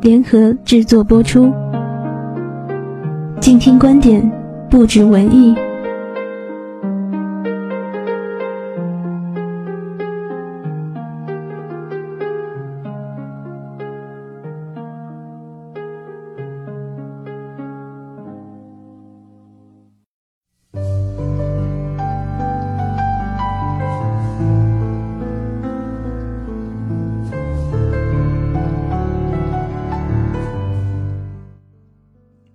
[0.00, 1.52] 联合制作播出。
[3.40, 4.30] 静听观点，
[4.70, 5.54] 不止文艺。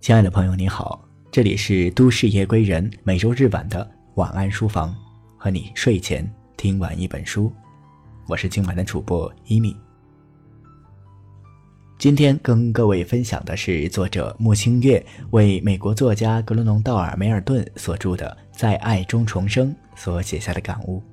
[0.02, 4.95] 亲爱的朋友，你好，这里是都市夜归人每周日晚的晚安书房，
[5.38, 7.53] 和你睡前听完一本书，
[8.27, 9.77] 我是今晚的主播伊米。
[11.99, 21.03] 今天跟各位分享的是作者穆清月为美国作家格伦农·道尔·梅尔顿所著的《在爱中重生》所写下的感悟。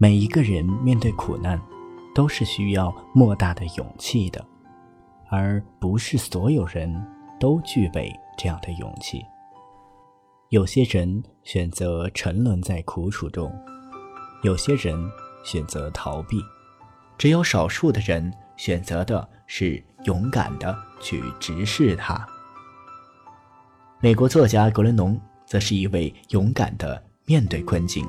[0.00, 1.60] 每一个人面对苦难，
[2.14, 4.46] 都是需要莫大的勇气的，
[5.28, 6.88] 而不是所有人
[7.40, 9.20] 都具备这样的勇气。
[10.50, 13.52] 有些人选择沉沦在苦楚中，
[14.44, 14.96] 有些人
[15.44, 16.40] 选择逃避，
[17.18, 22.24] 只有少数的人选择的是勇敢的去直视它。
[23.98, 28.06] 美国作家格伦农则是一位勇敢的面对困境。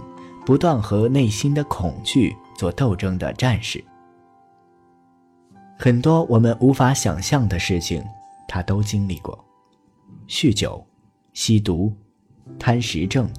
[0.49, 3.83] 不断和内心的恐惧做斗争的战士，
[5.77, 8.03] 很多我们无法想象的事情，
[8.47, 9.37] 他都经历过：
[10.27, 10.83] 酗酒、
[11.33, 11.93] 吸毒、
[12.57, 13.29] 贪食症、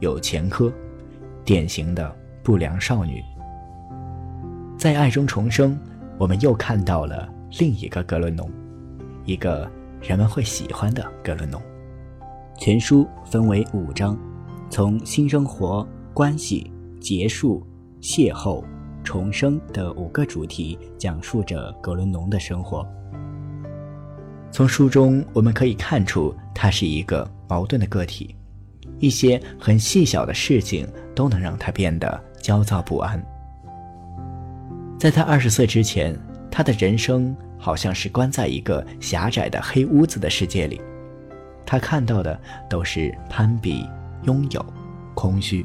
[0.00, 0.70] 有前科，
[1.46, 3.24] 典型的不良少女。
[4.76, 5.80] 在爱中重生，
[6.18, 7.26] 我们又看到了
[7.58, 8.50] 另一个格伦农，
[9.24, 9.66] 一个
[10.02, 11.58] 人们会喜欢的格伦农。
[12.58, 14.14] 全书分为五章，
[14.68, 15.88] 从新生活。
[16.12, 17.66] 关系结束、
[18.00, 18.64] 邂逅、
[19.02, 22.86] 重生的五个主题，讲述着格伦农的生活。
[24.50, 28.34] 从书中我们可以看出，他是一个矛盾的个体，
[28.98, 33.24] 一些很细小的事情都能让他变得焦躁不安。
[34.98, 36.18] 在他二十岁之前，
[36.50, 40.80] 他的人生好像是关在一个狭窄的黑屋子的世界里，
[41.64, 42.38] 他看到的
[42.68, 43.86] 都是攀比、
[44.24, 44.66] 拥有、
[45.14, 45.64] 空虚。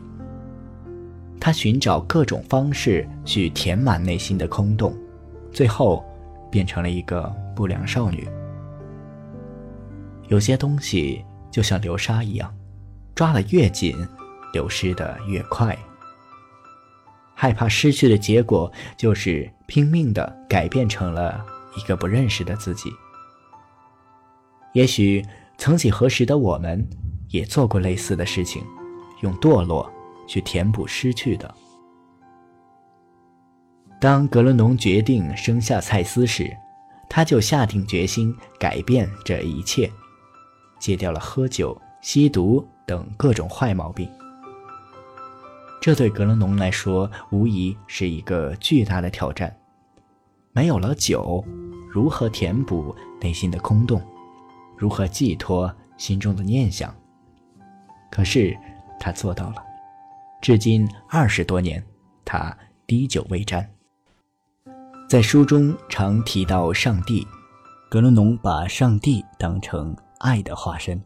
[1.39, 4.95] 他寻找各种方式去填满内心的空洞，
[5.51, 6.03] 最后
[6.49, 8.27] 变成了一个不良少女。
[10.27, 12.51] 有些东西就像流沙一样，
[13.13, 13.95] 抓得越紧，
[14.53, 15.77] 流失的越快。
[17.35, 21.45] 害怕失去的结果就是拼命的改变成了
[21.77, 22.89] 一个不认识的自己。
[24.73, 25.23] 也许
[25.57, 26.87] 曾几何时的我们，
[27.29, 28.63] 也做过类似的事情，
[29.21, 29.91] 用堕落。
[30.27, 31.53] 去填补失去的。
[33.99, 36.55] 当格伦农决定生下蔡斯时，
[37.09, 39.89] 他就下定决心改变这一切，
[40.79, 44.09] 戒掉了喝酒、吸毒等各种坏毛病。
[45.81, 49.55] 这对格伦农来说无疑是一个巨大的挑战。
[50.51, 51.43] 没有了酒，
[51.89, 54.01] 如何填补内心的空洞？
[54.77, 56.93] 如何寄托心中的念想？
[58.11, 58.57] 可是
[58.99, 59.64] 他做到了。
[60.45, 61.83] 至今二十多年，
[62.23, 62.55] 他
[62.85, 63.67] 滴酒未沾。
[65.09, 67.27] 在书中常提到上帝，
[67.89, 71.03] 格伦农把上帝当成爱的化身，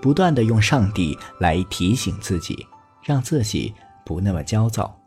[0.00, 2.66] 不断的用上帝来提醒自己，
[3.02, 4.98] 让自己不那么焦躁，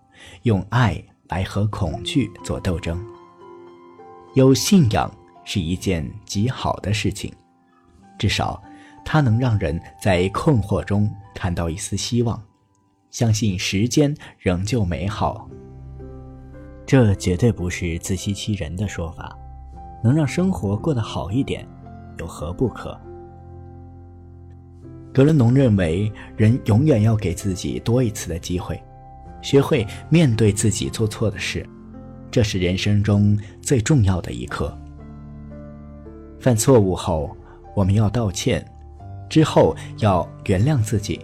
[0.43, 3.03] 用爱来和恐惧做斗争。
[4.35, 5.11] 有信仰
[5.43, 7.33] 是一件极好的事情，
[8.19, 8.61] 至少
[9.03, 12.39] 它能让人在困惑中看到一丝希望，
[13.17, 15.49] 相信时间仍旧美好。
[16.85, 19.35] 这绝对不是自欺欺人的说法，
[20.03, 21.67] 能让生活过得好一点，
[22.19, 22.95] 有何不可？
[25.11, 28.79] 格伦农认为，人永远要给自己多一次的机会，
[29.41, 31.67] 学会面对自己做错的事，
[32.29, 34.77] 这是人生中最重要的一课。
[36.39, 37.35] 犯错误后，
[37.75, 38.63] 我们要道歉，
[39.27, 41.19] 之后要原谅自己，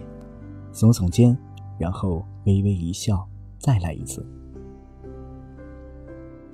[0.72, 1.38] 耸耸肩，
[1.78, 3.26] 然后微微一笑，
[3.58, 4.26] 再来一次。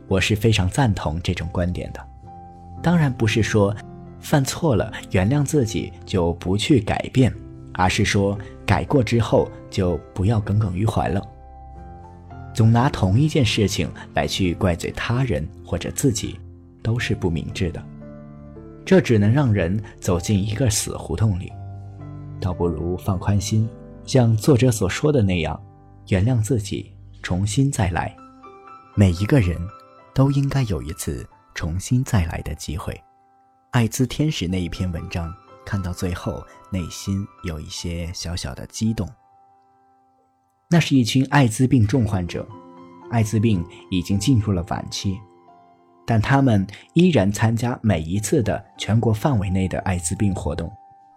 [0.09, 2.01] 我是非常赞同这种观点的，
[2.83, 3.75] 当然不是说
[4.19, 7.33] 犯错了原谅自己就不去改变，
[7.75, 8.37] 而是说
[8.67, 11.23] 改过之后就不要耿耿于怀了。
[12.53, 16.39] 总拿同一件事情来去怪罪他人或者自己，
[16.83, 17.81] 都是不明智的，
[18.85, 21.53] 这只能让人走进一个死胡同里。
[22.41, 23.69] 倒不如放宽心，
[24.05, 25.61] 像作者所说的那样，
[26.09, 26.93] 原谅自己，
[27.23, 28.17] 重新再来。
[28.95, 29.57] 每一个人。
[30.13, 33.01] 都应该有一次重新再来的机会。
[33.71, 35.33] 艾滋天使那一篇文章
[35.65, 39.09] 看到最后，内心有一些小小的激动。
[40.69, 42.47] 那是一群艾滋病重患者，
[43.11, 45.17] 艾滋病已经进入了晚期，
[46.05, 50.71] 但他们依然参加每一次的全国范围内的艾滋病活动，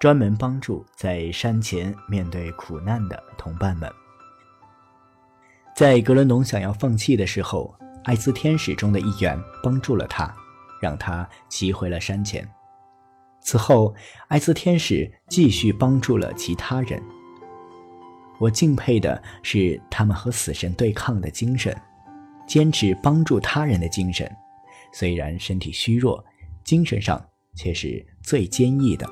[0.03, 3.89] 专门帮助在山前面对苦难的同伴们。
[5.73, 7.73] 在格伦农想要放弃的时候。
[8.03, 10.35] 艾斯天使中的一员帮助了他，
[10.81, 12.45] 让他骑回了山前。
[13.39, 13.95] 此后，
[14.27, 17.01] 艾斯天使继续帮助了其他人。
[18.39, 21.73] 我敬佩的是他们和死神对抗的精神，
[22.45, 24.29] 坚持帮助他人的精神。
[24.91, 26.21] 虽然身体虚弱，
[26.65, 29.09] 精神上却是最坚毅的。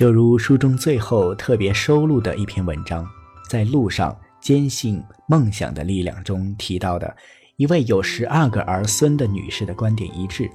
[0.00, 3.06] 就如书中最后特别收录的一篇文章。
[3.50, 7.14] 在路上坚信梦想的力量中提到的
[7.56, 10.50] 一位有十二个儿孙的女士的观点一致。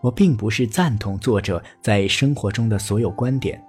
[0.00, 3.62] 我并不是赞同作者在生活中的所有观点，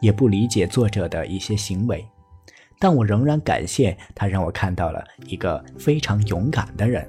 [0.00, 2.06] 也不理解作者的一些行为，
[2.78, 7.04] 但我仍然感谢他让我看到了一个非常勇敢的人，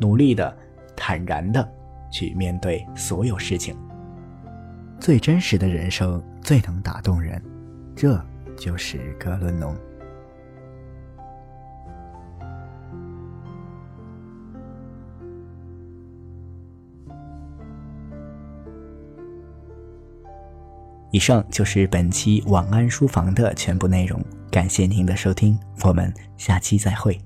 [0.00, 0.52] 努力的、
[0.96, 1.64] 坦然的
[2.10, 3.76] 去面对所有事情。
[5.00, 7.42] 最真实的人生最能打动人，
[7.96, 8.22] 这
[8.56, 9.74] 就是格伦农。
[21.12, 27.18] 以上就是本期晚安书房的全部内容，感谢您的收听，我们下期再会。